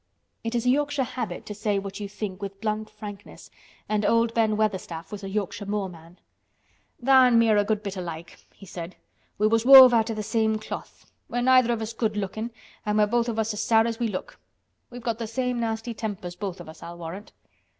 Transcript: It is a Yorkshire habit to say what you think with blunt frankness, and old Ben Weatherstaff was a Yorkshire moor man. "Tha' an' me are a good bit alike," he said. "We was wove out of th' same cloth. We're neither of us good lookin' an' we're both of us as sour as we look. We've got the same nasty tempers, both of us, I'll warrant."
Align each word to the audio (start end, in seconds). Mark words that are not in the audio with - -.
It 0.43 0.55
is 0.55 0.65
a 0.65 0.69
Yorkshire 0.71 1.03
habit 1.03 1.45
to 1.45 1.53
say 1.53 1.77
what 1.77 1.99
you 1.99 2.09
think 2.09 2.41
with 2.41 2.59
blunt 2.59 2.89
frankness, 2.89 3.51
and 3.87 4.03
old 4.03 4.33
Ben 4.33 4.57
Weatherstaff 4.57 5.11
was 5.11 5.23
a 5.23 5.29
Yorkshire 5.29 5.67
moor 5.67 5.89
man. 5.89 6.17
"Tha' 6.99 7.11
an' 7.27 7.37
me 7.37 7.51
are 7.51 7.57
a 7.57 7.63
good 7.63 7.83
bit 7.83 7.95
alike," 7.97 8.43
he 8.51 8.65
said. 8.65 8.95
"We 9.37 9.45
was 9.45 9.63
wove 9.63 9.93
out 9.93 10.09
of 10.09 10.17
th' 10.17 10.25
same 10.25 10.57
cloth. 10.57 11.05
We're 11.29 11.41
neither 11.41 11.71
of 11.71 11.83
us 11.83 11.93
good 11.93 12.17
lookin' 12.17 12.49
an' 12.83 12.97
we're 12.97 13.05
both 13.05 13.29
of 13.29 13.37
us 13.37 13.53
as 13.53 13.61
sour 13.61 13.85
as 13.85 13.99
we 13.99 14.07
look. 14.07 14.39
We've 14.89 15.03
got 15.03 15.19
the 15.19 15.27
same 15.27 15.59
nasty 15.59 15.93
tempers, 15.93 16.35
both 16.35 16.59
of 16.59 16.67
us, 16.67 16.81
I'll 16.81 16.97
warrant." 16.97 17.31